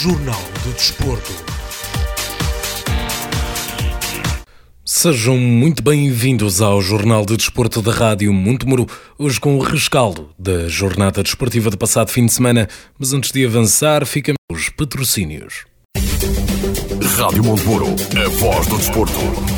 [0.00, 1.32] Jornal do Desporto.
[4.84, 8.86] Sejam muito bem-vindos ao Jornal de Desporto da Rádio Montemuro,
[9.18, 12.68] hoje com o rescaldo da jornada desportiva de passado fim de semana.
[12.96, 15.64] Mas antes de avançar, ficam os patrocínios.
[17.16, 17.86] Rádio Montemuro,
[18.24, 19.57] a voz do desporto.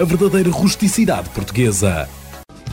[0.00, 2.08] a verdadeira rusticidade portuguesa.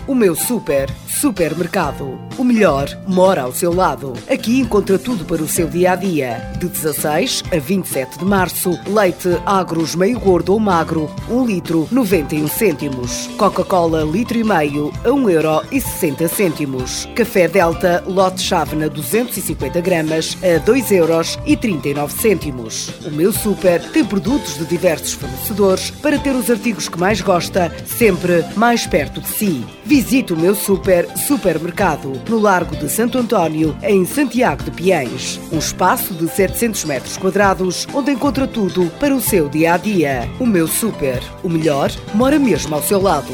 [0.08, 2.19] O meu super, supermercado.
[2.38, 4.14] O melhor mora ao seu lado.
[4.30, 6.52] Aqui encontra tudo para o seu dia a dia.
[6.58, 12.47] De 16 a 27 de março, leite agros meio gordo ou magro, 1 litro, 91
[12.47, 13.27] cêntimos.
[13.38, 17.08] Coca-Cola litro e meio a 1 euro e 60 cêntimos.
[17.16, 22.89] Café Delta lote chávena 250 gramas a 2 euros e 39 cêntimos.
[23.05, 27.71] O meu super tem produtos de diversos fornecedores para ter os artigos que mais gosta,
[27.86, 29.65] sempre mais perto de si.
[29.89, 35.39] Visite o meu super supermercado no Largo de Santo António, em Santiago de Piens.
[35.52, 40.30] Um espaço de 700 metros quadrados onde encontra tudo para o seu dia a dia.
[40.39, 43.33] O meu super, o melhor, mora mesmo ao seu lado.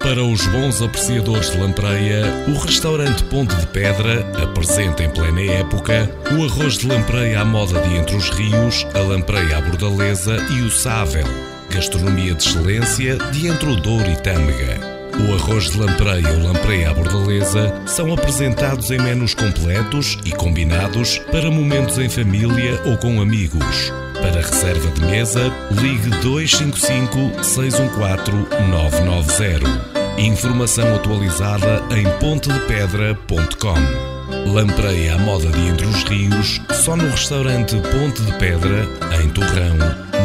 [0.00, 6.10] Para os bons apreciadores de lampreia, o restaurante Ponte de Pedra apresenta em plena época
[6.32, 10.62] o arroz de lampreia à moda de Entre os Rios, a lampreia à bordaleza e
[10.62, 11.26] o sável.
[11.70, 14.97] Gastronomia de excelência de Entre o Douro e Tâmega.
[15.26, 21.18] O arroz de lampreia ou lampreia à bordaleza são apresentados em menus completos e combinados
[21.30, 23.92] para momentos em família ou com amigos.
[24.14, 28.32] Para reserva de mesa, ligue 255 614
[28.70, 30.18] 990.
[30.18, 34.50] Informação atualizada em pontedepedra.com.
[34.50, 38.88] Lampreia à moda de Entre os Rios, só no restaurante Ponte de Pedra,
[39.22, 39.76] em Torrão,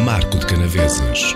[0.03, 1.35] Marco de Canavesas.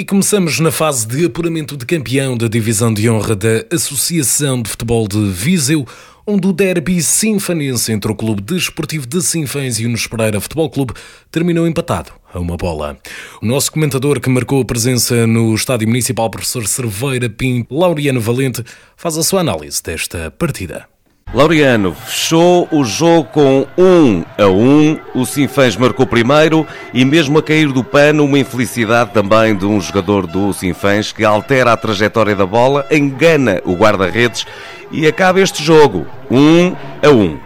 [0.00, 4.70] E começamos na fase de apuramento de campeão da divisão de honra da Associação de
[4.70, 5.84] Futebol de Viseu,
[6.24, 10.70] onde o derby sinfanense entre o Clube Desportivo de Sinfãs e o Nunes Pereira Futebol
[10.70, 10.94] Clube
[11.32, 12.96] terminou empatado a uma bola.
[13.42, 18.62] O nosso comentador que marcou a presença no Estádio Municipal, professor Cerveira Pinto, Laureano Valente,
[18.96, 20.86] faz a sua análise desta partida.
[21.32, 24.98] Laureano fechou o jogo com 1 a 1.
[25.14, 29.78] O Sinfãs marcou primeiro e, mesmo a cair do pano, uma infelicidade também de um
[29.78, 34.46] jogador do Sinfãs que altera a trajetória da bola, engana o guarda-redes
[34.90, 36.76] e acaba este jogo 1
[37.06, 37.38] a 1.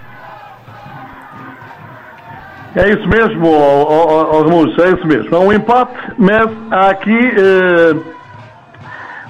[2.75, 5.35] É isso mesmo, Osmus, é isso mesmo.
[5.35, 7.94] É um empate, mas há aqui eh,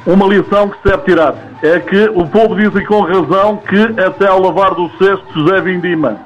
[0.06, 1.34] uma lição que se deve tirar.
[1.62, 5.60] É que o povo diz e com razão que até ao lavar do cesto José
[5.60, 6.16] Vindima.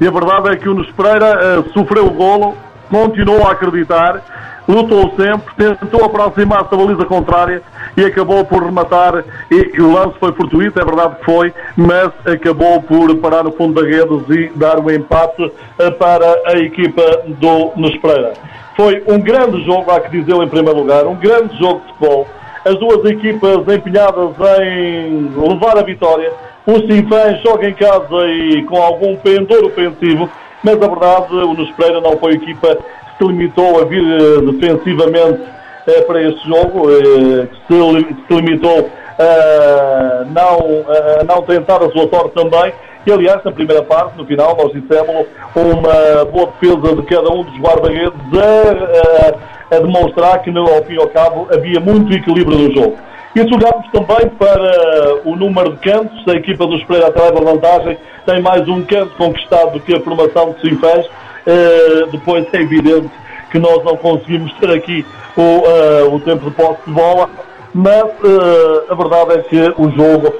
[0.00, 2.56] E a verdade é que o Nunes Pereira eh, sofreu o golo,
[2.90, 4.20] continuou a acreditar,
[4.66, 7.62] lutou sempre, tentou aproximar-se da baliza contrária
[7.96, 9.22] e acabou por rematar.
[9.50, 13.52] E, e, o lance foi fortuito, é verdade que foi, mas acabou por parar no
[13.52, 18.32] fundo da rede e dar o empate eh, para a equipa do Nunes Pereira.
[18.76, 22.26] Foi um grande jogo, há que dizê-lo em primeiro lugar, um grande jogo de futebol.
[22.64, 24.30] As duas equipas empenhadas
[24.62, 26.32] em levar a vitória.
[26.66, 30.30] O Sinfãs joga em casa e com algum pendor ofensivo,
[30.62, 34.50] mas a verdade, o Nunes não foi a equipa que se limitou a vir eh,
[34.50, 35.42] defensivamente
[35.86, 42.08] eh, para este jogo, eh, que se limitou a não, a não tentar a sua
[42.08, 42.72] sorte também.
[43.06, 47.42] E aliás, na primeira parte, no final, nós dissemos uma boa defesa de cada um
[47.44, 52.58] dos guarda-redes a, a, a, demonstrar que, ao fim e ao cabo, havia muito equilíbrio
[52.58, 52.96] no jogo.
[53.36, 57.98] E olharmos também para o número de cantos, a equipa do Pereira até leva vantagem,
[58.24, 61.06] tem mais um canto conquistado do que a formação de Sinfãs.
[61.06, 63.10] Uh, depois é evidente
[63.50, 65.04] que nós não conseguimos ter aqui
[65.36, 67.28] o, uh, o tempo de posse de bola,
[67.74, 70.32] mas uh, a verdade é que o jogo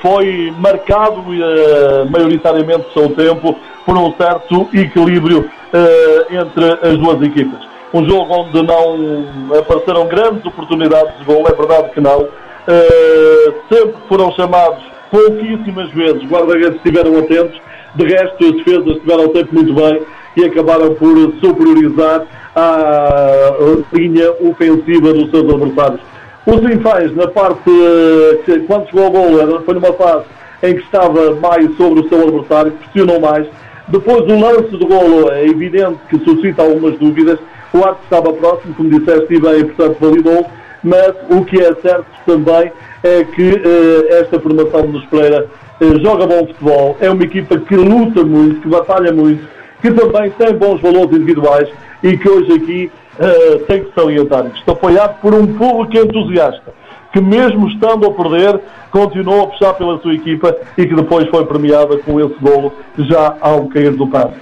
[0.00, 1.22] foi marcado
[2.10, 5.50] maioritariamente o seu tempo por um certo equilíbrio
[6.30, 7.66] entre as duas equipas
[7.96, 12.22] um jogo onde não apareceram grandes oportunidades de gol, é verdade que não.
[12.22, 17.60] Uh, sempre foram chamados pouquíssimas vezes, guarda-redes estiveram atentos,
[17.94, 20.02] de resto as defesas estiveram sempre muito bem
[20.36, 23.52] e acabaram por superiorizar a
[23.92, 26.00] linha ofensiva dos seus adversários.
[26.46, 27.64] Os Infães, na parte,
[28.44, 30.26] que, quando chegou ao gol, foi numa fase
[30.62, 33.48] em que estava mais sobre o seu adversário, pressionou mais.
[33.88, 37.40] Depois o lance do golo é evidente que suscita algumas dúvidas,
[37.74, 40.46] o árbitro estava próximo, como disseste, e bem, portanto, validou.
[40.84, 42.70] Mas o que é certo também
[43.02, 45.48] é que uh, esta formação do Pereira
[45.80, 49.44] uh, joga bom futebol, é uma equipa que luta muito, que batalha muito,
[49.82, 51.68] que também tem bons valores individuais
[52.04, 54.70] e que hoje aqui uh, tem que salientar isto.
[54.70, 56.74] Apoiado por um público entusiasta,
[57.12, 58.60] que mesmo estando a perder,
[58.90, 63.36] continuou a puxar pela sua equipa e que depois foi premiada com esse golo já
[63.40, 64.34] ao cair do passo.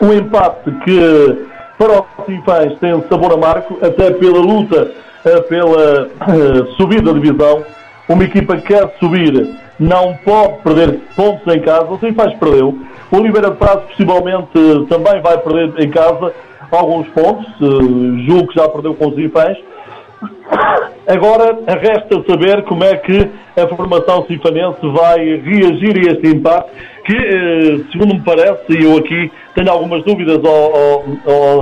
[0.00, 1.46] O empate que
[1.78, 4.92] para os Sinfãs tem sabor amargo, até pela luta
[5.26, 7.64] eh, pela uh, subida de divisão.
[8.08, 11.86] Uma equipa que quer subir não pode perder pontos em casa.
[11.90, 12.78] O Sinfãs perdeu.
[13.10, 16.32] O Oliveira de Prazo possivelmente também vai perder em casa
[16.70, 17.46] alguns pontos.
[17.60, 19.56] Uh, julgo que já perdeu com os Sinfãs.
[21.06, 26.68] Agora resta saber como é que a formação sinfanense vai reagir a este empate,
[27.04, 31.04] que, eh, segundo me parece, e eu aqui tenho algumas dúvidas ao,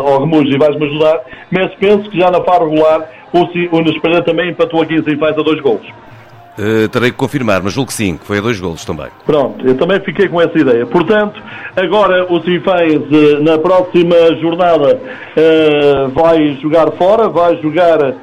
[0.08, 1.20] ao, Remujo e vais-me ajudar,
[1.50, 5.42] mas penso que já na fase regular o, o também empatou aqui em faz a
[5.42, 5.86] dois golos.
[6.56, 9.08] Uh, terei que confirmar, mas julgo que sim, que foi a dois golos também.
[9.26, 10.86] Pronto, eu também fiquei com essa ideia.
[10.86, 11.42] Portanto,
[11.74, 18.14] agora o Sinfãs uh, na próxima jornada uh, vai jogar fora, vai jogar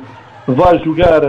[0.48, 1.22] vai jogar.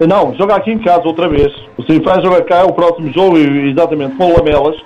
[0.00, 1.52] Não, joga aqui em casa outra vez.
[1.76, 4.76] O Sinfãs joga cá o próximo jogo, exatamente, com o Lamelas.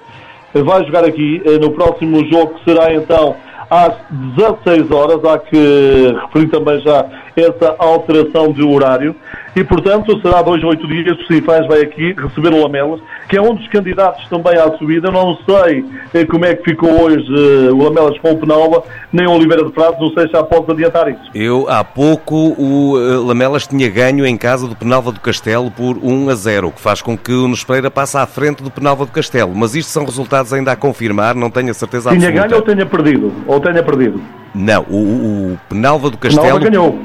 [0.55, 3.37] Vai jogar aqui no próximo jogo, que será então
[3.71, 5.25] às 16 horas.
[5.25, 7.07] Há que referir também já
[7.37, 9.15] essa alteração de horário.
[9.55, 13.01] E, portanto, será dois ou oito dias que o Sinfãs vai aqui receber o Lamelas,
[13.29, 15.11] que é um dos candidatos também à subida.
[15.11, 15.85] Não sei
[16.15, 19.65] eh, como é que ficou hoje eh, o Lamelas com o Penalva, nem o Oliveira
[19.65, 21.21] de Prazo, não sei se já pode adiantar isso.
[21.35, 25.99] Eu, há pouco, o eh, Lamelas tinha ganho em casa do Penalva do Castelo por
[26.01, 29.05] 1 a 0, o que faz com que o Nespereira passe à frente do Penalva
[29.05, 29.53] do Castelo.
[29.53, 32.49] Mas isto são resultados ainda a confirmar, não tenho a certeza tinha absoluta.
[32.49, 33.33] Tinha ganho ou tenha perdido?
[33.49, 34.40] Ou tenha perdido?
[34.55, 36.61] Não, o, o Penalva do Castelo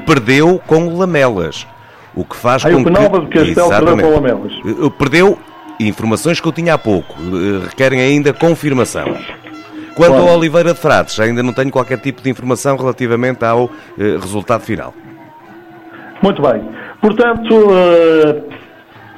[0.06, 1.68] perdeu com Lamelas.
[2.16, 4.54] O que faz Aí com o Penalva do Castelo perdeu com Lamelas.
[4.66, 5.38] Eh, perdeu
[5.80, 7.14] informações que eu tinha há pouco.
[7.20, 9.06] Eh, requerem ainda confirmação.
[9.96, 10.30] Quanto claro.
[10.30, 14.62] ao Oliveira de Frades, ainda não tenho qualquer tipo de informação relativamente ao eh, resultado
[14.62, 14.94] final.
[16.22, 16.68] Muito bem.
[17.02, 17.70] Portanto,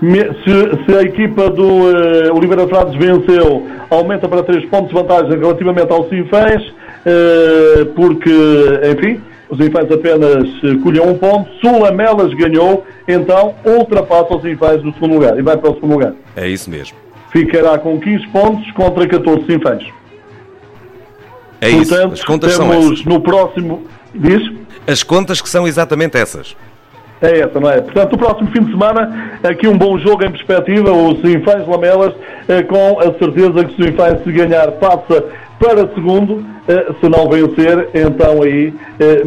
[0.01, 1.86] se, se, a equipa do
[2.36, 6.62] Oliveira de Frades venceu, aumenta para 3 pontos de vantagem relativamente ao Sinfãs,
[7.96, 8.30] porque,
[8.92, 11.50] enfim, os Infantes apenas eh, colham um ponto.
[11.62, 16.13] Sulamelas ganhou, então ultrapassa os Infantes no segundo lugar e vai para o segundo lugar.
[16.36, 16.98] É isso mesmo.
[17.32, 19.88] Ficará com 15 pontos contra 14 Infantes.
[21.62, 22.13] É Portanto, isso.
[22.13, 23.06] As contas são essas.
[23.06, 23.84] no próximo.
[24.13, 24.42] Diz?
[24.86, 26.56] As contas que são exatamente essas.
[27.20, 27.82] É essa, não é?
[27.82, 32.13] Portanto, o próximo fim de semana, aqui um bom jogo em perspectiva, o Sinfãs Lamelas,
[32.48, 35.24] eh, com a certeza que o Sinfãs, se ganhar, passa
[35.60, 39.24] para segundo, eh, se não vencer, então aí eh,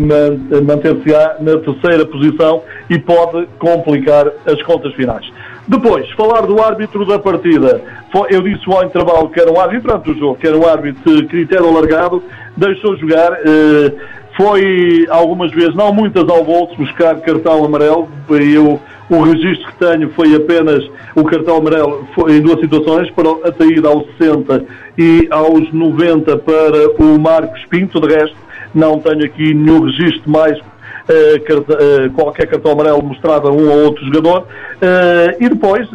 [0.61, 5.27] manter-se-á na terceira posição e pode complicar as contas finais.
[5.67, 7.81] Depois, falar do árbitro da partida.
[8.29, 11.17] Eu disse ao intervalo que era um árbitro, durante o jogo, que era um árbitro
[11.17, 12.23] de critério alargado,
[12.57, 13.93] deixou jogar, eh,
[14.41, 18.09] foi algumas vezes, não muitas ao bolso, buscar cartão amarelo.
[18.31, 18.81] Eu
[19.11, 23.53] o registro que tenho foi apenas o cartão amarelo foi em duas situações, para a
[23.53, 24.65] saída aos 60
[24.97, 28.01] e aos 90 para o Marcos Pinto.
[28.01, 28.37] De resto,
[28.73, 34.05] não tenho aqui nenhum registro mais uh, qualquer cartão amarelo mostrado a um ou outro
[34.07, 34.43] jogador.
[34.43, 35.89] Uh, e depois,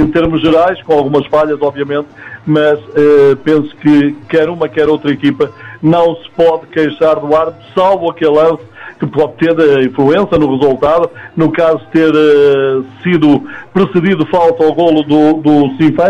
[0.00, 2.08] em termos gerais, com algumas falhas, obviamente,
[2.46, 2.78] mas
[3.44, 5.52] penso que quer uma, quer outra equipa
[5.82, 8.62] não se pode queixar do árbitro, salvo aquele lance
[8.98, 13.42] que pode ter influência no resultado, no caso de ter uh, sido
[13.72, 15.66] precedido falta ao golo do, do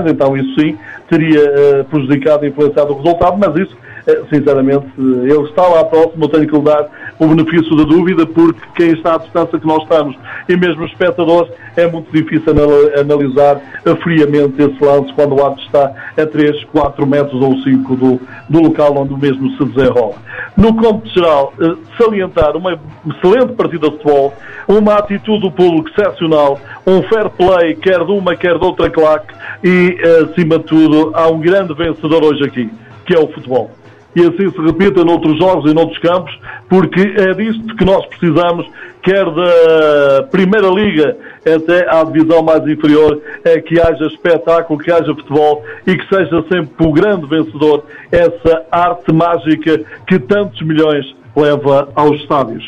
[0.09, 0.79] então isso sim
[1.11, 6.25] teria uh, prejudicado e influenciado o resultado, mas isso eh, sinceramente, ele está lá próximo,
[6.25, 9.67] eu tenho que lhe dar o benefício da dúvida, porque quem está à distância que
[9.67, 10.17] nós estamos,
[10.49, 12.53] e mesmo os espectadores, é muito difícil
[12.99, 13.61] analisar
[14.03, 18.61] friamente esse lance quando o árbitro está a 3, 4 metros ou 5 do, do
[18.61, 20.15] local onde o mesmo se desenrola.
[20.57, 24.33] No campo geral, eh, salientar uma excelente partida de futebol,
[24.67, 29.35] uma atitude do público excepcional, um fair play, quer de uma, quer de outra claque,
[29.63, 29.97] e,
[30.31, 32.71] acima de tudo, há um grande vencedor hoje aqui,
[33.05, 33.71] que é o futebol
[34.17, 36.37] e assim se repita noutros jogos e noutros campos,
[36.71, 38.67] porque é disto que nós precisamos,
[39.03, 45.15] quer da Primeira Liga até à divisão mais inferior, é que haja espetáculo, que haja
[45.15, 51.91] futebol e que seja sempre o grande vencedor essa arte mágica que tantos milhões leva
[51.95, 52.67] aos estádios.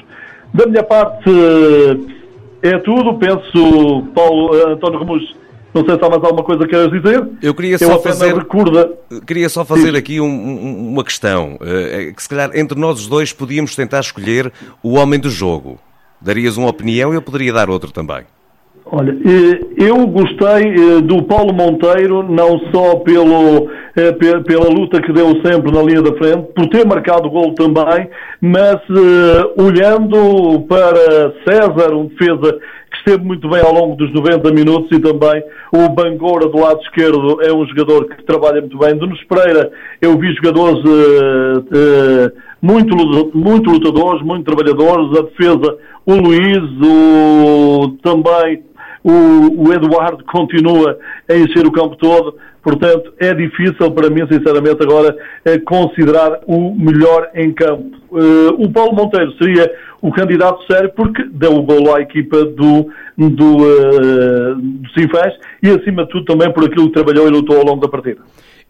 [0.53, 1.31] Da minha parte
[2.63, 5.38] é tudo, penso, Paulo António Ramos
[5.75, 7.29] não sei se há mais alguma coisa que queres dizer.
[7.43, 8.93] Eu queria só fazer, recorda...
[9.27, 13.07] queria só fazer aqui um, um, uma questão, uh, que se calhar entre nós os
[13.07, 15.79] dois podíamos tentar escolher o homem do jogo.
[16.21, 18.25] Darias uma opinião e eu poderia dar outra também.
[18.91, 23.69] Olha, eh, eu gostei eh, do Paulo Monteiro, não só pelo,
[24.47, 28.09] pela luta que deu sempre na linha da frente, por ter marcado o gol também,
[28.41, 28.81] mas
[29.59, 32.59] olhando para César, um defesa
[32.91, 35.43] que esteve muito bem ao longo dos 90 minutos e também
[35.73, 38.95] o Bangora do lado esquerdo é um jogador que trabalha muito bem.
[38.95, 42.97] Nunes Pereira, eu vi jogadores uh, uh, muito,
[43.37, 45.77] muito lutadores, muito trabalhadores, a defesa,
[46.07, 48.63] o Luís, o, também
[49.05, 52.35] o, o Eduardo continua a encher o campo todo.
[52.69, 57.97] Portanto, é difícil para mim, sinceramente, agora eh, considerar o melhor em campo.
[58.11, 59.73] Uh, o Paulo Monteiro seria
[60.03, 65.33] o candidato sério porque deu o golo à equipa do, do, uh, do Sinfãs
[65.63, 68.21] e, acima de tudo, também por aquilo que trabalhou e lutou ao longo da partida.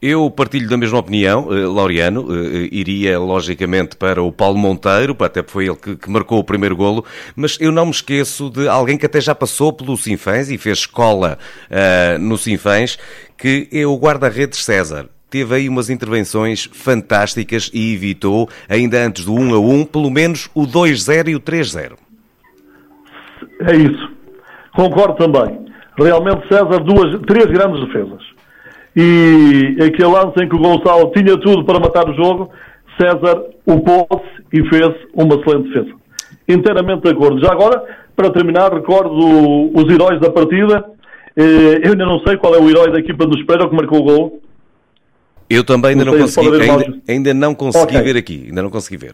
[0.01, 2.29] Eu partilho da mesma opinião, Laureano,
[2.71, 7.05] iria logicamente para o Paulo Monteiro, até foi ele que, que, marcou o primeiro golo,
[7.35, 10.79] mas eu não me esqueço de alguém que até já passou pelo Sinfãs e fez
[10.79, 11.37] escola
[11.69, 12.97] uh, no Sinfãs,
[13.37, 15.09] que é o guarda-redes César.
[15.29, 20.49] Teve aí umas intervenções fantásticas e evitou, ainda antes do 1 a 1, pelo menos
[20.55, 21.95] o 2-0 e o 3-0.
[23.63, 24.11] É isso.
[24.75, 25.67] Concordo também.
[25.99, 28.38] Realmente, César, duas, três grandes defesas.
[28.97, 32.51] E aquele lance em que o Gonçalo tinha tudo para matar o jogo,
[33.01, 35.95] César o pôs e fez uma excelente defesa.
[36.49, 37.41] Inteiramente de acordo.
[37.41, 37.83] Já agora,
[38.17, 40.85] para terminar, recordo os heróis da partida
[41.39, 44.01] eh, eu ainda não sei qual é o herói da equipa do Espera que marcou
[44.01, 44.41] o gol.
[45.49, 48.03] Eu também ainda não, não consegui, ainda, ainda, não consegui okay.
[48.03, 49.13] ver aqui, ainda não consegui ver.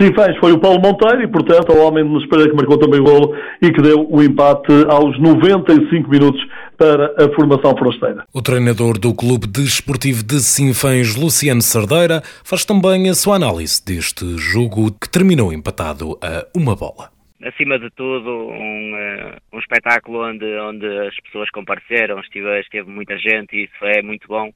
[0.00, 3.00] Sim, fez, foi o Paulo Monteiro e, portanto, o homem do Espera que marcou também
[3.00, 6.44] o golo e que deu o empate aos 95 minutos
[6.78, 8.24] para a formação forasteira.
[8.32, 14.38] O treinador do Clube Desportivo de Sinfãs, Luciano Sardeira, faz também a sua análise deste
[14.38, 17.10] jogo que terminou empatado a uma bola
[17.44, 23.16] acima de tudo, um, uh, um espetáculo onde, onde as pessoas compareceram, esteve, esteve muita
[23.16, 24.52] gente e isso é muito bom.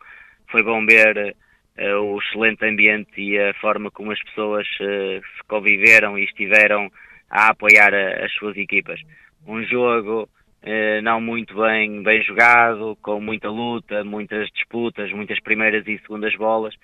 [0.51, 1.35] Foi bom ver
[1.79, 6.91] uh, o excelente ambiente e a forma como as pessoas uh, se conviveram e estiveram
[7.31, 9.01] a apoiar a, as suas equipas.
[9.47, 10.29] Um jogo
[11.03, 16.75] não muito bem, bem jogado, com muita luta, muitas disputas, muitas primeiras e segundas bolas.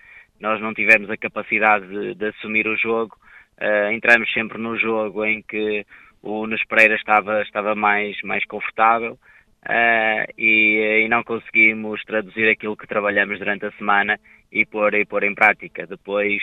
[0.40, 3.16] Nós não tivemos a capacidade de, de assumir o jogo
[3.60, 5.84] Uh, entramos sempre no jogo em que
[6.22, 12.76] o Nunes Pereira estava, estava mais, mais confortável uh, e, e, não conseguimos traduzir aquilo
[12.76, 14.16] que trabalhamos durante a semana
[14.52, 15.88] e pôr, e pôr em prática.
[15.88, 16.40] Depois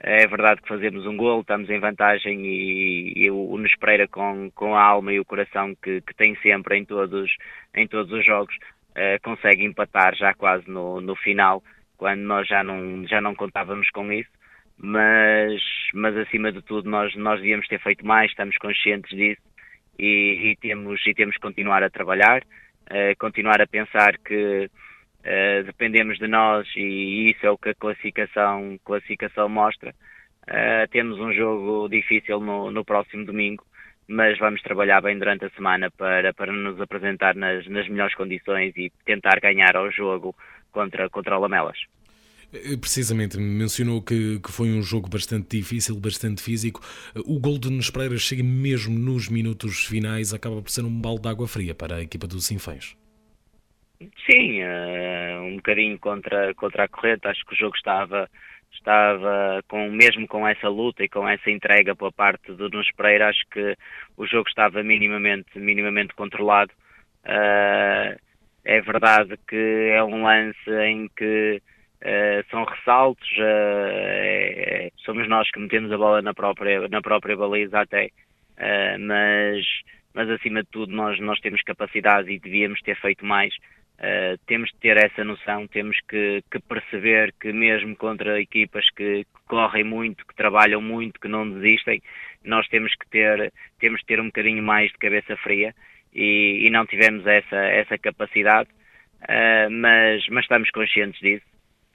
[0.00, 4.50] é verdade que fazemos um gol, estamos em vantagem e, e o Nunes Pereira com,
[4.54, 7.30] com a alma e o coração que, que tem sempre em todos,
[7.74, 8.54] em todos os jogos
[8.90, 11.62] uh, consegue empatar já quase no, no final,
[11.96, 14.30] quando nós já não, já não contávamos com isso.
[14.80, 15.60] Mas,
[15.92, 19.42] mas acima de tudo nós, nós devíamos ter feito mais, estamos conscientes disso
[19.98, 24.70] e, e temos, e temos que continuar a trabalhar, uh, continuar a pensar que
[25.28, 29.94] uh, dependemos de nós e isso é o que a classificação, classificação mostra.
[30.48, 33.64] Uh, temos um jogo difícil no, no próximo domingo,
[34.06, 38.72] mas vamos trabalhar bem durante a semana para, para nos apresentar nas, nas melhores condições
[38.76, 40.34] e tentar ganhar ao jogo
[40.72, 41.78] contra, contra o Lamelas.
[42.52, 46.80] Eh, precisamente, mencionou que, que foi um jogo bastante difícil, bastante físico.
[47.26, 51.22] O gol de Nunes Pereira chega mesmo nos minutos finais, acaba por ser um balde
[51.22, 52.96] de água fria para a equipa dos Sinfãs.
[54.00, 57.26] Sim, uh, um bocadinho contra, contra a corrente.
[57.26, 58.30] Acho que o jogo estava,
[58.72, 63.28] estava com, mesmo com essa luta e com essa entrega pela parte do Nunes Pereira,
[63.28, 63.76] acho que
[64.16, 66.72] o jogo estava minimamente, minimamente controlado.
[67.24, 68.16] Uh,
[68.64, 71.60] é verdade que é um lance em que
[72.00, 77.36] Uh, são ressaltos, uh, é, somos nós que metemos a bola na própria, na própria
[77.36, 79.66] baliza até, uh, mas,
[80.14, 83.52] mas acima de tudo nós, nós temos capacidade e devíamos ter feito mais.
[84.46, 89.40] Temos de ter essa noção, temos que, que, perceber que mesmo contra equipas que, que,
[89.48, 92.00] correm muito, que trabalham muito, que não desistem,
[92.44, 95.74] nós temos que ter, temos de ter um bocadinho mais de cabeça fria
[96.14, 98.68] e, e não tivemos essa, essa capacidade,
[99.70, 101.46] mas, mas estamos conscientes disso.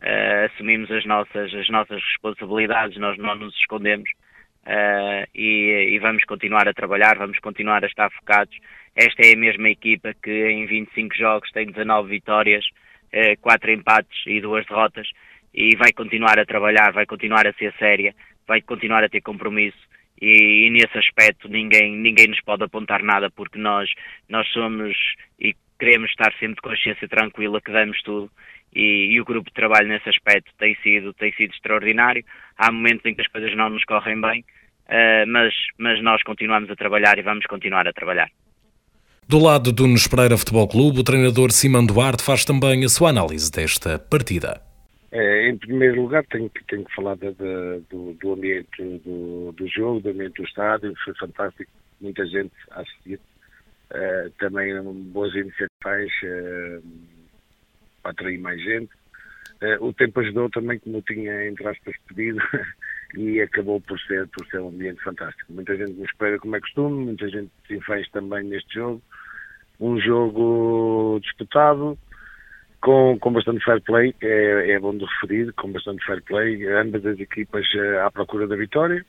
[0.04, 4.10] Uh, assumimos as nossas, as nossas responsabilidades, nós não nos escondemos
[4.65, 8.55] uh, e, e, vamos continuar a trabalhar, vamos continuar a estar focados.
[8.96, 13.72] Esta é a mesma equipa que em 25 jogos tem 19 vitórias, uh, eh, 4
[13.72, 15.08] empates e 2 derrotas.
[15.53, 18.15] E vai continuar a trabalhar, vai continuar a ser séria,
[18.48, 19.77] vai continuar a ter compromisso.
[20.22, 23.89] E, e, nesse aspecto ninguém, ninguém nos pode apontar nada porque nós,
[24.29, 24.96] nós somos
[25.39, 28.32] e queremos estar sempre de consciência tranquila que damos tudo
[28.75, 32.24] e, e, o grupo de trabalho nesse aspecto tem sido, tem sido extraordinário.
[32.58, 34.42] Há momentos em que as coisas não nos correm bem,
[34.88, 38.30] uh, mas, mas nós continuamos a trabalhar e vamos continuar a trabalhar.
[39.27, 43.10] Do lado do Nunes Pereira Futebol Clube, o treinador Simão Duarte faz também a sua
[43.10, 44.62] análise desta partida.
[45.12, 49.68] É, em primeiro lugar, tenho, tenho que falar de, de, do, do, ambiente do, do,
[49.68, 53.20] jogo, do ambiente do estádio, foi fantástico, muita gente a assistir.
[53.92, 54.74] Uh, também
[55.12, 56.12] boas iniciativas.
[56.24, 57.12] Uh,
[58.04, 58.92] para atrair mais gente.
[59.62, 62.40] Uh, o tempo ajudou também, como eu tinha, entre aspas, pedido,
[63.16, 65.54] e acabou por ser, por ser um ambiente fantástico.
[65.54, 69.02] Muita gente me espera como é costume, muita gente se fez também neste jogo.
[69.80, 71.98] Um jogo disputado,
[72.82, 77.06] com, com bastante fair play, é, é bom de referir, com bastante fair play, ambas
[77.06, 79.04] as equipas uh, à procura da vitória.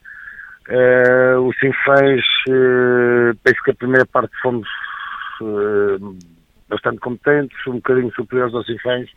[0.68, 4.68] Uh, o Sinfãs, uh, penso que a primeira parte fomos
[5.42, 6.16] uh,
[6.74, 9.08] bastante competentes, um bocadinho superiores aos Sinfãs.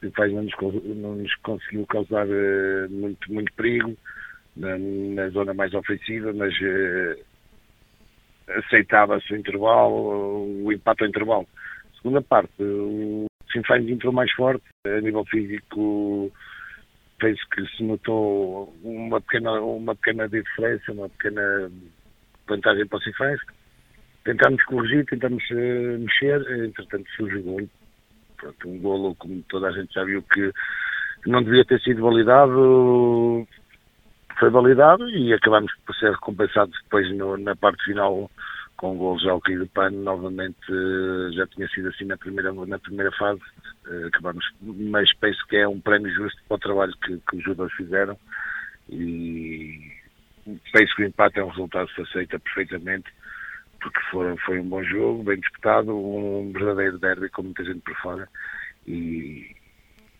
[0.00, 3.96] Sinfãs não nos, não nos conseguiu causar uh, muito, muito perigo
[4.56, 7.24] na, na, zona mais ofensiva, mas uh,
[8.58, 11.46] aceitava-se o intervalo, o empate ao intervalo.
[11.96, 16.32] Segunda parte, o Sinfãs entrou mais forte, a nível físico
[17.20, 21.70] fez que se notou uma pequena, uma pequena diferença, uma pequena
[22.46, 23.40] vantagem para o Sinfãs
[24.26, 27.70] tentámos corrigir, tentámos uh, mexer, entretanto surge o golo.
[28.36, 30.52] Pronto, um golo, como toda a gente já viu, que
[31.26, 33.46] não devia ter sido validado,
[34.38, 38.30] foi validado e acabamos por ser recompensados depois no, na parte final
[38.76, 42.18] com o golo já ao cair do pano, novamente uh, já tinha sido assim na
[42.18, 43.40] primeira, na primeira fase,
[44.08, 47.72] acabamos, mas penso que é um prémio justo para o trabalho que, que os jogadores
[47.74, 48.18] fizeram.
[48.90, 49.92] E
[50.72, 53.10] penso que o empate é um resultado que se aceita perfeitamente
[53.86, 57.94] porque foram, foi um bom jogo, bem disputado, um verdadeiro derby com muita gente por
[57.98, 58.28] fora
[58.84, 59.54] e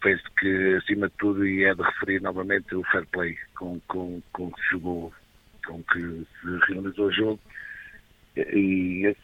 [0.01, 4.23] penso que acima de tudo e é de referir novamente o fair play com, com,
[4.33, 5.13] com que se jogou,
[5.67, 7.41] com que se realizou o jogo
[8.37, 9.21] e esse,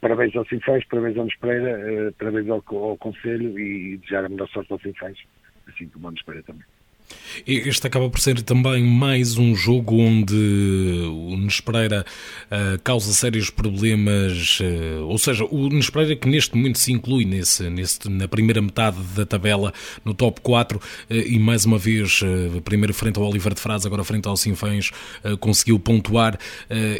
[0.00, 4.48] parabéns ao Sinfãs, parabéns ao Pereira, eh, parabéns ao, ao Conselho e desejar a melhor
[4.48, 5.18] sorte ao Sinfãs,
[5.68, 6.64] assim como ao Pereira também.
[7.46, 12.04] Este acaba por ser também mais um jogo onde o Nunes Pereira
[12.46, 17.24] uh, causa sérios problemas, uh, ou seja, o Nunes Pereira que neste momento se inclui
[17.24, 19.72] nesse, nesse, na primeira metade da tabela,
[20.04, 22.20] no top 4, uh, e mais uma vez,
[22.64, 24.90] primeiro frente ao Oliver de Fraz, agora frente ao Sinfãs,
[25.38, 26.38] conseguiu pontuar.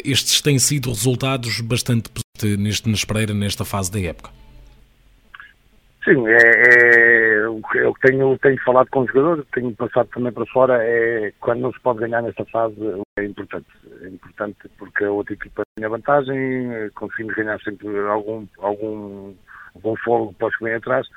[0.03, 2.31] estes têm sido resultados bastante positivos
[2.63, 4.40] neste Nunes Pereira nesta fase da época.
[6.03, 10.31] Sim, é, é, o que eu tenho, tenho falado com os jogadores, tenho passado também
[10.33, 12.75] para fora, é quando não se pode ganhar nessa fase
[13.19, 13.67] é importante.
[14.01, 19.35] É importante porque a outra equipa tem a vantagem, conseguimos ganhar sempre algum, algum,
[19.75, 21.07] algum fogo para os que vêm atrás.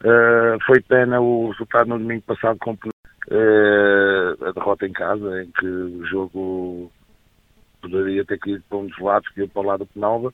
[0.00, 5.50] Uh, foi pena o resultado no domingo passado com uh, a derrota em casa, em
[5.50, 6.90] que o jogo
[7.82, 10.32] poderia ter ido para um dos lados, que ia para o lado do Penalva.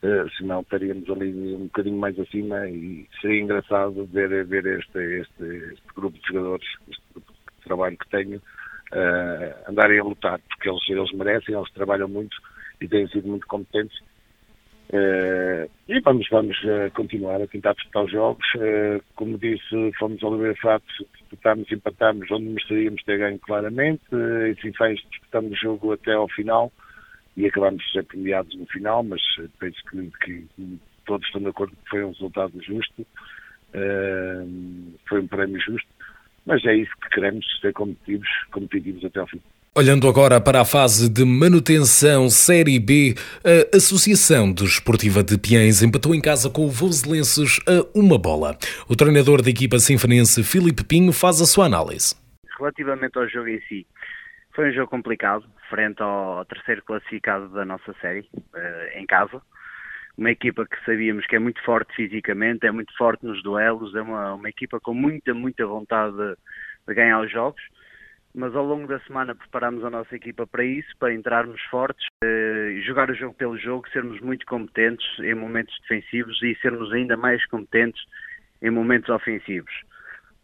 [0.00, 5.44] Uh, senão estaríamos ali um bocadinho mais acima e seria engraçado ver, ver este, este,
[5.72, 10.68] este grupo de jogadores, este grupo de trabalho que tenho, uh, andarem a lutar, porque
[10.68, 12.36] eles, eles merecem, eles trabalham muito
[12.80, 13.98] e têm sido muito competentes
[14.90, 16.56] Uh, e vamos, vamos
[16.94, 18.46] continuar a tentar disputar os jogos.
[19.16, 24.02] Como disse, fomos ao Oliveira Fatos, disputámos empatámos onde mereceríamos ter ganho claramente.
[24.12, 26.72] Uh, e fez disputamos o jogo até ao final
[27.38, 29.22] e acabámos de ser premiados no final, mas
[29.60, 33.06] penso que, que, todos estão de acordo que foi um resultado justo,
[35.08, 35.88] foi um prémio justo,
[36.44, 39.40] mas é isso que queremos, ser competitivos, competitivos até ao fim.
[39.72, 46.16] Olhando agora para a fase de manutenção Série B, a Associação Desportiva de Piens empatou
[46.16, 48.58] em casa com o Voselenses a uma bola.
[48.88, 52.16] O treinador da equipa sinfonense, Filipe Pinho, faz a sua análise.
[52.58, 53.86] Relativamente ao jogo em si,
[54.58, 59.40] foi um jogo complicado, frente ao terceiro classificado da nossa série, eh, em casa.
[60.16, 64.02] Uma equipa que sabíamos que é muito forte fisicamente, é muito forte nos duelos, é
[64.02, 66.36] uma, uma equipa com muita, muita vontade de,
[66.88, 67.62] de ganhar os jogos
[68.34, 72.80] mas ao longo da semana preparamos a nossa equipa para isso, para entrarmos fortes, eh,
[72.84, 77.44] jogar o jogo pelo jogo, sermos muito competentes em momentos defensivos e sermos ainda mais
[77.46, 78.00] competentes
[78.60, 79.72] em momentos ofensivos.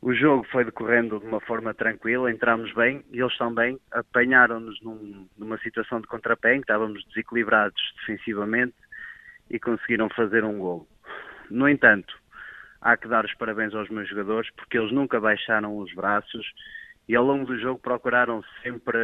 [0.04, 5.26] O jogo foi decorrendo de uma forma tranquila, entramos bem e eles também apanharam-nos num,
[5.38, 8.74] numa situação de contrapé em que estávamos desequilibrados defensivamente
[9.48, 10.86] e conseguiram fazer um gol.
[11.48, 12.14] No entanto,
[12.82, 16.52] há que dar os parabéns aos meus jogadores porque eles nunca baixaram os braços
[17.08, 18.98] e ao longo do jogo procuraram sempre,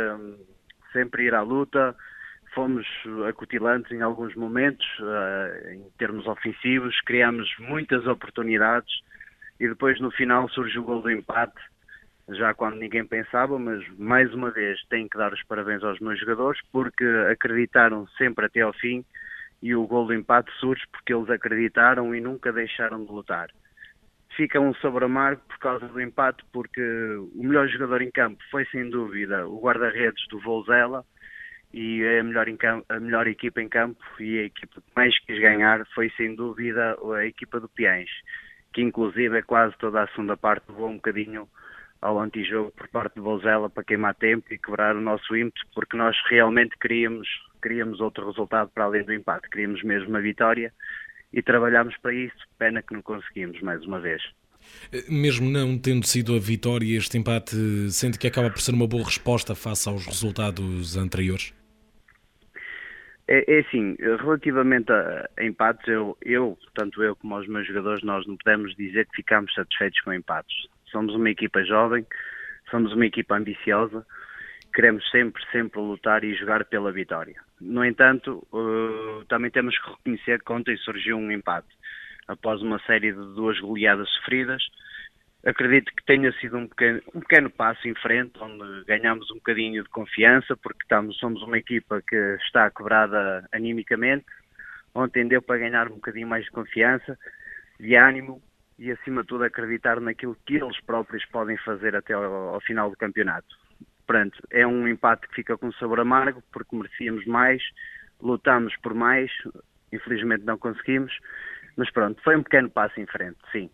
[0.93, 1.97] sempre ir à luta.
[2.55, 2.87] Fomos
[3.27, 8.93] acutilantes em alguns momentos, uh, em termos ofensivos, criamos muitas oportunidades
[9.61, 11.61] e depois no final surge o gol do empate,
[12.31, 16.19] já quando ninguém pensava, mas mais uma vez tenho que dar os parabéns aos meus
[16.19, 19.05] jogadores porque acreditaram sempre até ao fim
[19.63, 23.51] e o gol do empate surge porque eles acreditaram e nunca deixaram de lutar.
[24.35, 26.81] Fica um sabor amargo por causa do empate, porque
[27.35, 31.05] o melhor jogador em campo foi sem dúvida o guarda-redes do Volzela
[31.75, 35.19] e é a melhor, campo, a melhor equipa em campo e a equipa que mais
[35.27, 38.09] quis ganhar foi sem dúvida a equipa do Piães,
[38.73, 41.49] que inclusive é quase toda a segunda parte levou um bocadinho
[42.01, 45.97] ao antijogo por parte do Volzela para queimar tempo e quebrar o nosso ímpeto, porque
[45.97, 47.29] nós realmente queríamos,
[47.63, 50.73] queríamos outro resultado para além do empate, queríamos mesmo a vitória
[51.33, 52.39] e trabalhámos para isso.
[52.59, 54.23] Pena que não conseguimos mais uma vez.
[55.09, 57.57] Mesmo não tendo sido a vitória, este empate
[57.91, 61.53] sente que acaba por ser uma boa resposta face aos resultados anteriores?
[63.33, 68.03] É, é assim, relativamente a, a, empates, eu, eu, tanto eu como os meus jogadores,
[68.03, 70.67] nós não podemos dizer que ficamos satisfeitos com empates.
[70.87, 72.05] Somos uma equipa jovem,
[72.73, 74.05] somos uma equipa ambiciosa,
[74.75, 77.37] queremos sempre, sempre lutar e jogar pela vitória.
[77.61, 81.69] No entanto, uh, também temos que reconhecer que ontem surgiu um empate.
[82.27, 84.61] Após uma série de duas goleadas sofridas,
[85.45, 89.83] acredito que tenha sido um pequeno, um pequeno passo em frente, onde ganhamos um bocadinho
[89.83, 94.27] de confiança, porque estamos, somos uma equipa que está quebrada animicamente.
[94.95, 97.19] Ontem deu para ganhar um bocadinho mais de confiança,
[97.79, 98.43] de ânimo
[98.79, 102.25] e, acima de tudo, acreditar naquilo que eles próprios podem fazer até ao,
[102.55, 103.57] ao final do campeonato.
[104.07, 107.63] Pronto, é um empate que fica com sabor amargo, porque merecíamos mais,
[108.21, 109.31] lutámos por mais,
[109.93, 111.17] infelizmente não conseguimos,
[111.77, 113.71] mas pronto, foi um pequeno passo em frente, sim.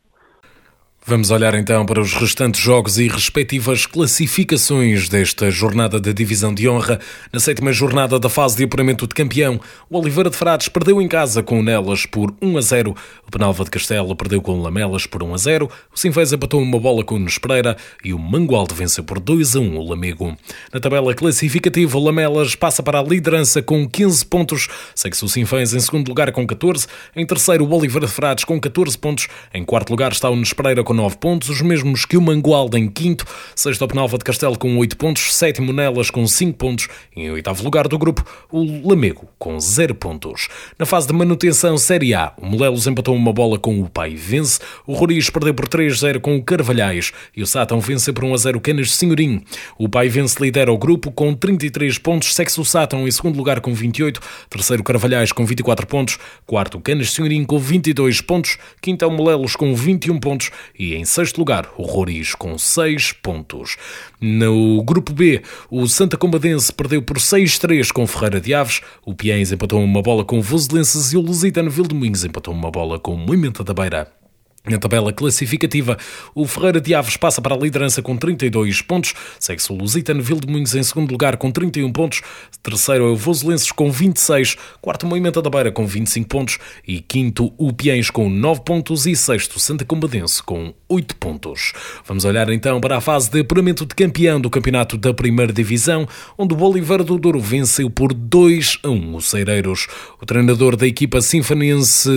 [1.08, 6.68] Vamos olhar então para os restantes jogos e respectivas classificações desta jornada da Divisão de
[6.68, 6.98] Honra.
[7.32, 11.06] Na sétima jornada da fase de apuramento de campeão, o Oliveira de Frades perdeu em
[11.06, 12.96] casa com o Nelas por 1 a 0.
[13.24, 15.70] O Penalva de Castelo perdeu com o Lamelas por 1 a 0.
[15.94, 19.60] O Sinfés empatou uma bola com o Nespreira e o Mangualde venceu por 2 a
[19.60, 20.36] 1 o Lamego.
[20.72, 24.68] Na tabela classificativa, o Lamelas passa para a liderança com 15 pontos.
[24.92, 26.88] Segue-se o Sinfés em segundo lugar com 14.
[27.14, 29.28] Em terceiro, o Oliveira de Frades com 14 pontos.
[29.54, 32.86] Em quarto lugar está o Nespreira com 9 pontos, os mesmos que o Mangualde em
[32.88, 37.22] quinto, sexto o Penalva de Castelo com 8 pontos, sétimo Nelas com 5 pontos e
[37.22, 40.48] em oitavo lugar do grupo o Lamego com 0 pontos.
[40.78, 44.60] Na fase de manutenção Série A, o Molelos empatou uma bola com o Pai Vence,
[44.86, 48.60] o Roriz perdeu por 3-0 com o Carvalhais e o Sátão venceu por 1-0 o
[48.60, 49.42] Canas de Senhorim.
[49.76, 53.60] O Pai Vence lidera o grupo com 33 pontos, segue-se o Sátão em segundo lugar
[53.60, 59.04] com 28, terceiro Carvalhais com 24 pontos, quarto Canas de Senhorim com 22 pontos, quinto
[59.04, 63.76] é o Molelos com 21 pontos e em sexto lugar, o Roriz com 6 pontos.
[64.20, 69.52] No grupo B, o Santa Combadense perdeu por 6-3 com Ferreira de Aves, o Piens
[69.52, 73.74] empatou uma bola com Voselenses e o Lusitano Vildomingos empatou uma bola com Moimenta da
[73.74, 74.25] Beira.
[74.68, 75.96] Na tabela classificativa,
[76.34, 80.74] o Ferreira de Aves passa para a liderança com 32 pontos, segue-se o Lusitano Vildemunhos
[80.74, 82.20] em segundo lugar com 31 pontos,
[82.64, 87.52] terceiro é o Voselenses com 26, quarto Moimenta da Beira com 25 pontos e quinto
[87.56, 91.72] o Piens com 9 pontos e sexto Santa Combadense com 8 pontos.
[92.04, 96.08] Vamos olhar então para a fase de apuramento de campeão do campeonato da primeira divisão,
[96.36, 99.86] onde o Oliveira do Douro venceu por 2 a 1 os Ceireiros.
[100.20, 102.10] O treinador da equipa sinfonense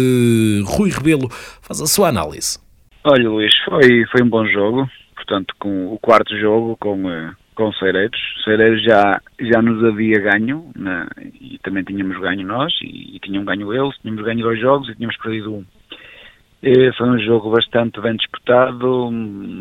[0.65, 1.29] Rui Rebelo
[1.61, 2.38] faz a sua análise.
[3.03, 4.89] Olha, Luís, foi, foi um bom jogo.
[5.15, 8.19] Portanto, com o quarto jogo com, eh, com Cereiros.
[8.43, 10.71] Cereiros já, já nos havia ganho
[11.39, 13.97] e também tínhamos ganho nós e, e tinham ganho eles.
[13.99, 15.65] Tínhamos ganho dois jogos e tínhamos perdido um.
[16.61, 19.09] E foi um jogo bastante bem disputado,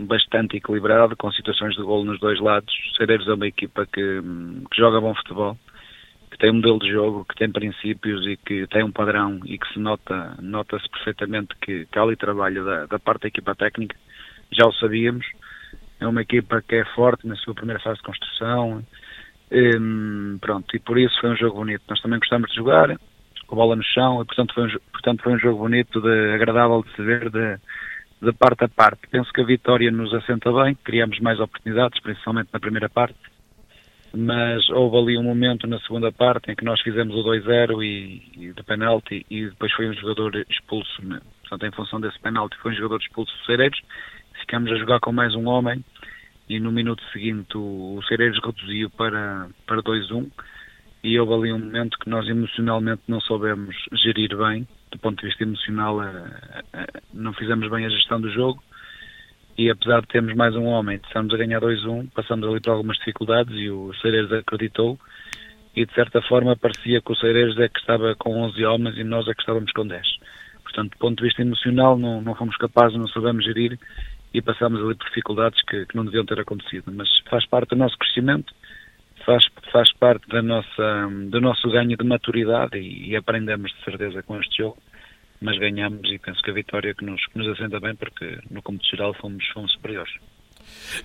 [0.07, 2.73] bastante equilibrado, com situações de golo nos dois lados.
[2.97, 4.21] Cereiros é uma equipa que,
[4.71, 5.57] que joga bom futebol
[6.39, 9.73] tem um modelo de jogo, que tem princípios e que tem um padrão e que
[9.73, 13.97] se nota, nota-se perfeitamente que, que há ali trabalho da, da parte da equipa técnica,
[14.53, 15.27] já o sabíamos.
[16.01, 18.85] É uma equipa que é forte na sua primeira fase de construção.
[19.51, 19.71] E,
[20.41, 21.83] pronto, e por isso foi um jogo bonito.
[21.89, 22.97] Nós também gostamos de jogar,
[23.47, 26.35] com a bola no chão, e portanto foi um, portanto foi um jogo bonito, de,
[26.35, 27.59] agradável de se ver, de,
[28.23, 29.09] de parte a parte.
[29.11, 33.19] Penso que a vitória nos assenta bem, criamos mais oportunidades, principalmente na primeira parte
[34.21, 38.23] mas houve ali um momento na segunda parte em que nós fizemos o 2-0 e,
[38.37, 41.21] e de penalti e depois foi um jogador expulso, né?
[41.43, 43.81] portanto em função desse penalti foi um jogador expulso do Cereiros,
[44.41, 45.85] ficamos a jogar com mais um homem
[46.49, 50.29] e no minuto seguinte o, o Cereiros reduziu para, para 2-1
[51.05, 55.29] e houve ali um momento que nós emocionalmente não soubemos gerir bem, do ponto de
[55.29, 55.97] vista emocional
[57.15, 58.61] não fizemos bem a gestão do jogo
[59.59, 62.97] e apesar de termos mais um homem, estamos a ganhar 2-1, passamos ali por algumas
[62.99, 64.97] dificuldades e o Cereiros acreditou.
[65.75, 69.03] E de certa forma parecia que o Cereiros é que estava com 11 homens e
[69.03, 70.07] nós é que estávamos com 10.
[70.63, 73.77] Portanto, do ponto de vista emocional não, não fomos capazes, não soubemos gerir
[74.33, 77.77] e passamos ali por dificuldades que, que não deviam ter acontecido, mas faz parte do
[77.77, 78.55] nosso crescimento,
[79.27, 84.23] faz, faz parte da nossa, do nosso ganho de maturidade e, e aprendemos de certeza
[84.23, 84.79] com este jogo
[85.41, 88.63] mas ganhamos e penso que a vitória que nos, que nos assenta bem porque no
[88.63, 90.13] cômputo geral fomos, fomos superiores.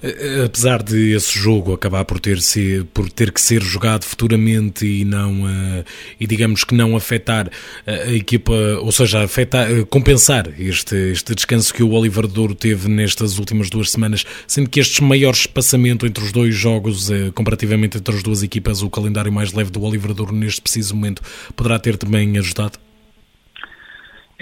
[0.02, 4.06] Eh, eh, apesar de esse jogo acabar por ter, se, por ter que ser jogado
[4.06, 5.84] futuramente e não uh,
[6.20, 7.50] e digamos que não afetar
[7.86, 13.38] a equipa, ou seja, afetar, compensar este, este descanso que o Oliver Douro teve nestas
[13.38, 18.24] últimas duas semanas, sendo que este maior espaçamento entre os dois jogos, comparativamente entre as
[18.24, 21.22] duas equipas, o calendário mais leve do Oliver Douro neste preciso momento,
[21.56, 22.80] poderá ter também ajudado?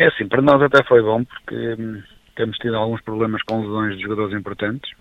[0.01, 2.01] É assim, para nós até foi bom porque hum,
[2.35, 4.91] temos tido alguns problemas com lesões de jogadores importantes.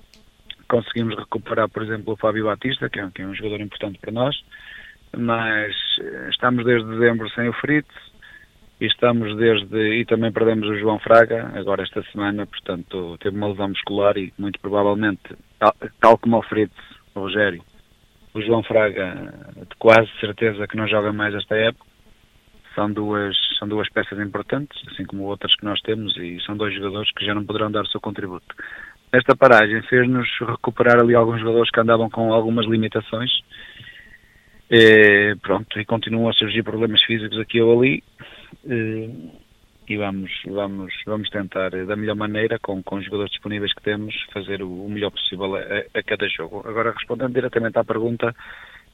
[0.69, 4.13] Conseguimos recuperar, por exemplo, o Fábio Batista, que é, que é um jogador importante para
[4.13, 4.37] nós,
[5.17, 7.89] mas eh, estamos desde dezembro sem o Fritz
[8.79, 13.49] e estamos desde e também perdemos o João Fraga agora esta semana, portanto teve uma
[13.49, 16.77] lesão muscular e muito provavelmente, tal, tal como o Fritz,
[17.15, 17.65] o Rogério,
[18.35, 21.90] o João Fraga de quase certeza que não joga mais esta época
[22.75, 26.75] são duas, são duas peças importantes, assim como outras que nós temos, e são dois
[26.75, 28.55] jogadores que já não poderão dar o seu contributo.
[29.13, 33.31] Esta paragem fez-nos recuperar ali alguns jogadores que andavam com algumas limitações,
[34.71, 38.05] e, pronto, e continuam a surgir problemas físicos aqui ou ali,
[38.65, 39.11] e,
[39.89, 44.15] e vamos, vamos, vamos tentar, da melhor maneira, com, com os jogadores disponíveis que temos,
[44.33, 46.63] fazer o, o melhor possível a, a cada jogo.
[46.65, 48.33] Agora, respondendo diretamente à pergunta,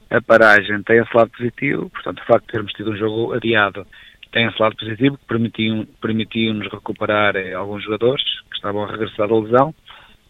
[0.09, 3.85] a paragem tem esse lado positivo, portanto, o facto de termos tido um jogo adiado
[4.31, 9.27] tem esse lado positivo, que permitiu-nos permitiu recuperar eh, alguns jogadores que estavam a regressar
[9.27, 9.73] da lesão,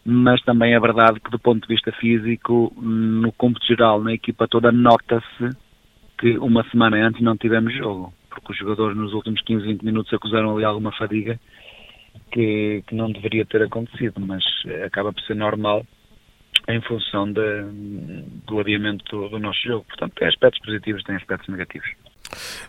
[0.05, 4.47] mas também é verdade que, do ponto de vista físico, no cômputo geral, na equipa
[4.47, 5.49] toda, nota-se
[6.17, 10.13] que uma semana antes não tivemos jogo, porque os jogadores nos últimos 15, 20 minutos
[10.13, 11.39] acusaram ali alguma fadiga
[12.31, 15.85] que, que não deveria ter acontecido, mas eh, acaba por ser normal
[16.67, 19.85] em função do adiamento do nosso jogo.
[19.85, 21.87] Portanto, tem aspectos positivos, tem aspectos negativos.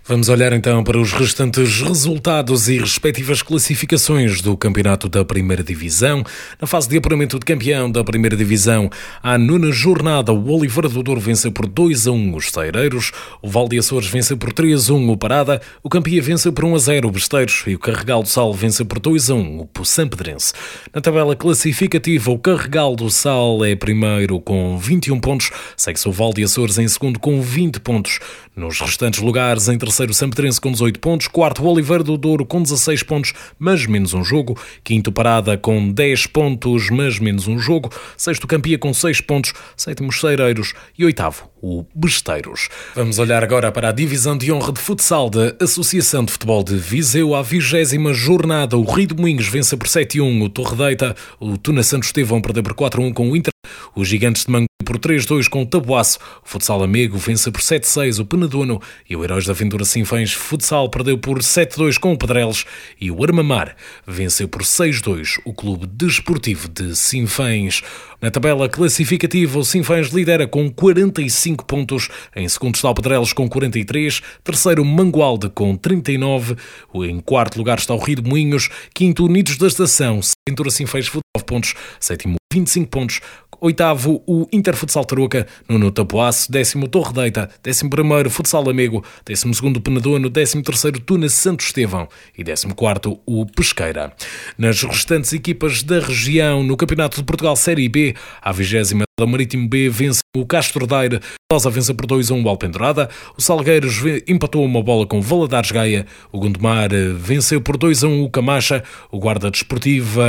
[0.09, 6.25] Vamos olhar então para os restantes resultados e respectivas classificações do Campeonato da Primeira Divisão.
[6.59, 8.89] Na fase de apuramento de campeão da Primeira Divisão,
[9.23, 13.51] à nona jornada, o Oliveira do Douro venceu por 2 a 1 os Ceireiros, o
[13.51, 16.79] Valde Açores venceu por 3 a 1 o Parada, o Campia venceu por 1 a
[16.79, 20.09] 0 o Besteiros e o Carregal do Sal venceu por 2 a 1 o Poçam
[20.09, 20.55] Pedrense.
[20.95, 26.43] Na tabela classificativa, o Carregal do Sal é primeiro com 21 pontos, segue-se o Valde
[26.43, 28.21] Açores em segundo com 20 pontos.
[28.57, 33.03] Nos restantes lugares, em terceiro Sampedrense com 18 pontos, quarto Oliveira do Douro com 16
[33.03, 38.47] pontos, mas menos um jogo, quinto Parada com 10 pontos, mas menos um jogo, sexto
[38.47, 42.69] Campia com 6 pontos, sétimo Cheireiros e oitavo o Besteiros.
[42.95, 46.77] Vamos olhar agora para a divisão de honra de futsal da Associação de Futebol de
[46.77, 48.77] Viseu, à vigésima jornada.
[48.77, 52.63] O Rio de Moinhos vence por 7-1 o Torre Deita, o Tuna Santo Estevão perdeu
[52.63, 53.53] por 4-1 com o Inter,
[53.95, 56.19] os Gigantes de Mangue por 3-2 com o Tabuaço.
[56.43, 60.89] O Futsal Amigo vence por 7-6 o Penedono e o Heróis da Aventura Sinfãs Futsal
[60.89, 62.65] perdeu por 7-2 com o Pedreles
[62.99, 63.77] e o Armamar
[64.07, 67.83] venceu por 6-2 o Clube Desportivo de Sinfãs.
[68.21, 73.49] Na tabela classificativa, o Sinfãs lidera com 45 pontos, em segundo está o Pedreles com
[73.49, 76.57] 43, terceiro Mangualde com 39,
[77.05, 81.23] em quarto lugar está o Rio de Moinhos, quinto Unidos da Estação, Cintura Sinfãs 19
[81.47, 83.21] pontos, sétimo 25 pontos,
[83.61, 89.53] Oitavo, o Inter Futsal Tarouca, nono Tapoaço, décimo Torre Deita, décimo primeiro Futsal Amigo, décimo
[89.53, 92.09] segundo Penedono, décimo terceiro Tuna Santo Estevão.
[92.37, 94.13] E décimo quarto o Pesqueira.
[94.57, 99.69] Nas restantes equipas da região, no Campeonato de Portugal Série B, a vigésima da Marítimo
[99.69, 101.19] B vence o Castro Daire,
[101.53, 103.97] Rosa vence por 2-1 o Alpendurada, o Salgueiros
[104.29, 109.19] empatou uma bola com o Valadares Gaia, o Gondomar venceu por 2-1 o Camacha, o
[109.19, 110.23] Guarda Desportiva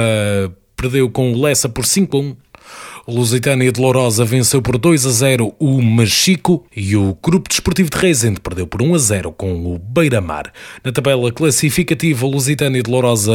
[0.75, 2.35] perdeu com o Lessa por 5-1
[2.98, 7.89] o Lusitânia de Lourosa venceu por 2 a 0 o Machico e o Grupo Desportivo
[7.89, 10.53] de Reisende perdeu por 1 a 0 com o Beira-Mar.
[10.83, 13.33] Na tabela classificativa, Lusitânia de Lourosa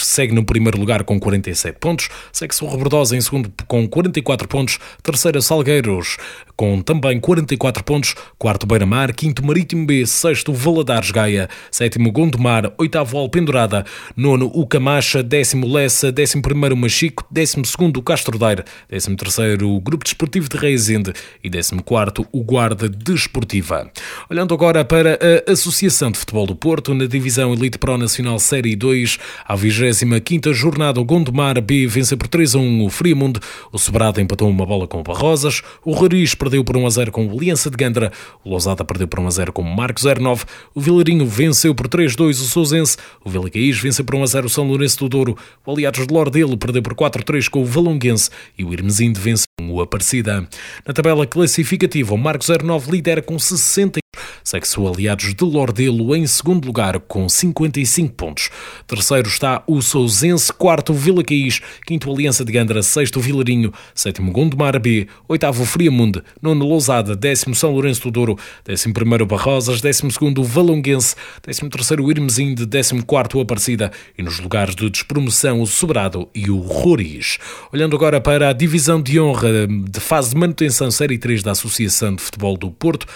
[0.00, 4.78] segue no primeiro lugar com 47 pontos, segue-se o Rebordosa em segundo com 44 pontos,
[5.02, 6.16] terceira Salgueiros
[6.56, 13.18] com também 44 pontos, quarto Beira-Mar, quinto Marítimo B, sexto Valadares Gaia, sétimo Gondomar, oitavo
[13.18, 13.84] Alpendurada,
[14.16, 18.64] nono o Camacha, décimo Lessa, décimo primeiro Machico, décimo segundo Castro Daire,
[18.96, 21.12] 13º o Grupo Desportivo de Reisende
[21.44, 23.90] e 14º o Guarda Desportiva.
[24.30, 28.74] Olhando agora para a Associação de Futebol do Porto, na divisão Elite Pro Nacional Série
[28.74, 33.78] 2, à 25ª jornada o Gondomar B vence por 3 a 1 o Friamundo, o
[33.78, 37.26] Sobrado empatou uma bola com o Barrosas, o Roriz perdeu por 1 a 0 com
[37.26, 38.10] o Aliança de Gandra,
[38.44, 41.88] o Lousada perdeu por 1 a 0 com o Marcos 09, o Vilarinho venceu por
[41.88, 44.66] 3 a 2 o Sousense, o Vila Caís venceu por 1 a 0 o São
[44.66, 48.30] Lourenço do Douro, o Aliados de Lordelo perdeu por 4 a 3 com o Valonguense.
[48.56, 50.46] E o Irmes Hermesinde vence o Aparecida.
[50.86, 53.98] Na tabela classificativa, o Marcos 09 lidera com 60
[54.42, 58.50] Segue-se o Aliados de Lordelo em segundo lugar com 55 pontos.
[58.86, 64.78] Terceiro está o Sousense, quarto Vila Caís, quinto Aliança de Gandra, sexto Vilarinho, sétimo Gondomar
[64.80, 70.42] B, oitavo Friamunde, nono Lousada, décimo São Lourenço do Douro, décimo primeiro Barrosas, décimo segundo
[70.42, 76.50] Valonguense, décimo terceiro Irmesinde, décimo quarto Aparecida e nos lugares de despromoção o Sobrado e
[76.50, 77.38] o Roriz.
[77.72, 82.14] Olhando agora para a divisão de honra de fase de manutenção Série 3 da Associação
[82.14, 83.06] de Futebol do Porto,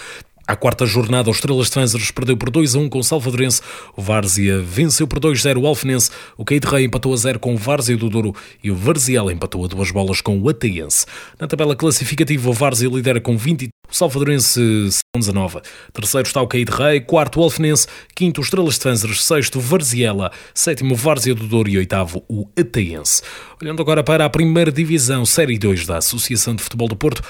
[0.47, 3.61] à quarta jornada, o Estrelas Trânsaros perdeu por 2 a 1 com o Salvadorense.
[3.95, 6.09] O Várzea venceu por 2 a 0 o Alfenense.
[6.37, 9.31] O Caí de Rei empatou a 0 com o Várzea do Douro e o Varziel
[9.31, 11.05] empatou a duas bolas com o Ateense.
[11.39, 15.59] Na tabela classificativa, o Várzea lidera com 20 o Salvadorense 19.
[15.91, 19.61] Terceiro está o Caí de Rei, quarto o Alfenense, quinto o Estrelas Trânsaros, sexto o
[19.61, 23.21] Varziela, sétimo o Várzea do Douro e oitavo o Ateense.
[23.61, 27.21] Olhando agora para a primeira divisão, Série 2 da Associação de Futebol do Porto,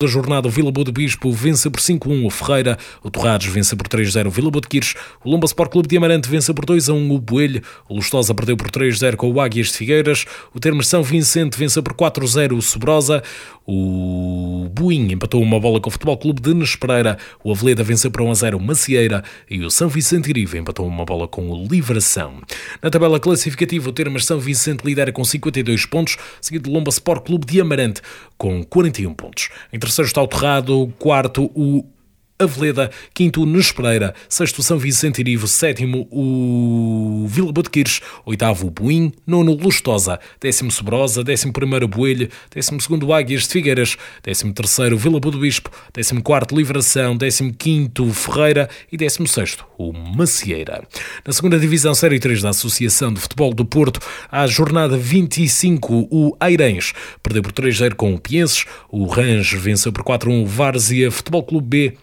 [0.00, 3.76] da jornada o Vila Boa de Bispo vence por 5-1 o Ferreira, o Torrados vence
[3.76, 6.66] por 3-0 o Vila Boa de Quires, o Lomba Sport Clube de Amarante vence por
[6.66, 10.88] 2-1 o Boelho, o Lustosa perdeu por 3-0 com o Águias de Figueiras, o Termas
[10.88, 13.22] São Vicente vence por 4-0 o Sobrosa,
[13.64, 18.22] o Buim empatou uma bola com o Futebol Clube de Nespereira, o Aveleda venceu por
[18.22, 22.40] 1-0 o Macieira e o São Vicente Irive empatou uma bola com o Livração.
[22.82, 26.90] Na tabela classificativa, o Termas São Vicente lidera com 52 42 pontos, seguido de Lomba
[26.90, 28.00] Sport Clube de Amarante
[28.36, 29.48] com 41 pontos.
[29.72, 30.28] Em terceiro está o
[30.98, 31.84] quarto o
[32.36, 39.54] Aveleda, quinto Nunes Pereira, sexto São Vicente Irivo, sétimo o Vila Botequires, oitavo Buim, nono
[39.54, 45.30] Lustosa, décimo Sobrosa, décimo primeiro Boelho, décimo segundo Águias de Figueiras, décimo terceiro Vila Boa
[45.30, 50.82] do Bispo, décimo quarto Livração, décimo quinto Ferreira e décimo sexto o Macieira.
[51.24, 56.36] Na segunda divisão Série 3 da Associação de Futebol do Porto, à jornada 25 o
[56.40, 56.92] Airens
[57.22, 61.66] perdeu por 3-0 com o Pienses, o Range venceu por 4-1 o Várzea Futebol Clube
[61.68, 61.98] B,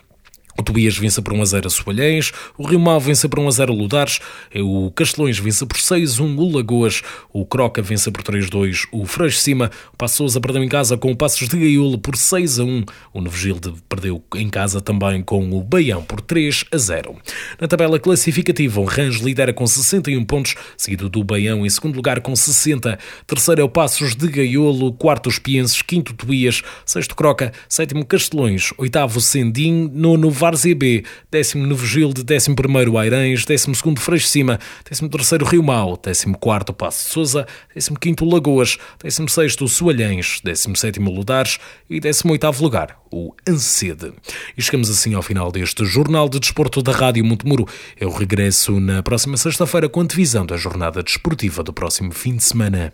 [0.58, 3.48] o Tobias vence por 1 a 0 a Soalhães, o Rio Mau vence por 1
[3.48, 4.20] a 0 a Ludares,
[4.56, 8.50] o Castelões vence por 6 a 1 o Lagoas, o Croca vence por 3 a
[8.50, 11.98] 2 o Freixo Cima, o Passos a perdeu em casa com o Passos de Gaiolo
[11.98, 16.66] por 6 a 1, o Novegilde perdeu em casa também com o Baião por 3
[16.72, 17.16] a 0.
[17.60, 22.22] Na tabela classificativa, o Range lidera com 61 pontos, seguido do Baião em segundo lugar
[22.22, 27.52] com 60, terceiro é o Passos de Gaiolo, quarto os Pienses, quinto Tobias, sexto Croca,
[27.68, 34.00] sétimo Castelões, oitavo Sendim, nono Várzea B, décimo Novo Gilde, décimo primeiro Airães, décimo segundo
[34.00, 39.68] Freixo Cima, décimo terceiro Rio Mau, décimo quarto Passo de décimo quinto Lagoas, décimo sexto
[39.68, 44.14] Soalhães, décimo sétimo Ludares e décimo oitavo lugar, o Ancede.
[44.58, 47.68] E chegamos assim ao final deste Jornal de Desporto da Rádio Montemuro.
[47.96, 52.44] Eu regresso na próxima sexta-feira com a divisão da jornada desportiva do próximo fim de
[52.44, 52.92] semana.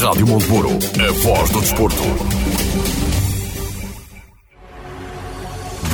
[0.00, 2.04] Rádio Montemuro, a voz do desporto.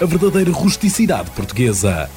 [0.00, 2.10] a verdadeira rusticidade portuguesa.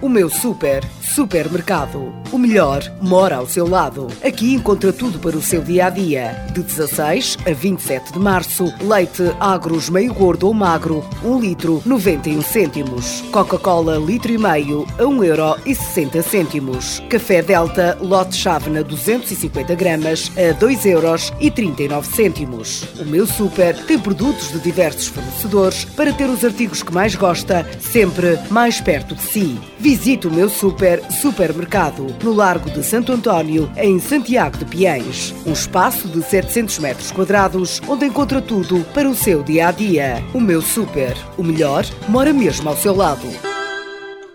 [0.00, 2.12] O meu super, supermercado.
[2.30, 4.06] O melhor mora ao seu lado.
[4.22, 6.46] Aqui encontra tudo para o seu dia a dia.
[6.52, 12.42] De 16 a 27 de março, leite agros meio gordo ou magro, 1 litro 91
[12.42, 13.22] cêntimos.
[13.32, 17.02] Coca-Cola litro e meio a 1 euro e 60 cêntimos.
[17.08, 22.84] Café Delta lote chávena 250 gramas a 2 euros e 39 cêntimos.
[23.00, 27.66] O meu super tem produtos de diversos fornecedores para ter os artigos que mais gosta
[27.80, 29.58] sempre mais perto de si.
[29.88, 35.34] Visite o meu super supermercado no Largo de Santo António, em Santiago de Piens.
[35.46, 40.22] Um espaço de 700 metros quadrados onde encontra tudo para o seu dia a dia.
[40.34, 43.26] O meu super, o melhor, mora mesmo ao seu lado.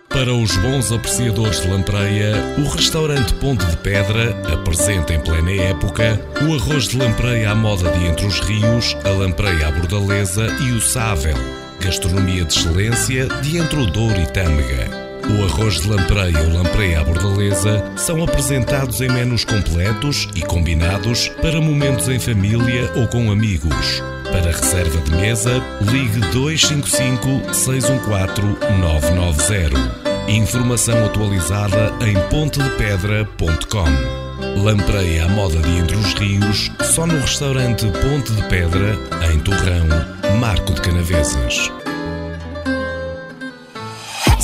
[0.10, 6.20] Para os bons apreciadores de lampreia, o restaurante Ponte de Pedra apresenta em plena época
[6.41, 10.72] o arroz de lampreia à moda de Entre os Rios, a lampreia à bordaleza e
[10.72, 11.36] o sável.
[11.80, 15.03] Gastronomia de excelência de Entre o Douro e Tâmega.
[15.30, 21.30] O arroz de lampreia ou lampreia à bordaleza são apresentados em menus completos e combinados
[21.41, 24.03] para momentos em família ou com amigos.
[24.32, 30.03] Para reserva de mesa, ligue 255 614 990.
[30.28, 34.61] Informação atualizada em pontedepedra.com.
[34.61, 38.97] Lampreia à moda de Entre os Rios, só no restaurante Ponte de Pedra,
[39.32, 39.88] em Torrão,
[40.39, 41.71] Marco de Canavesas.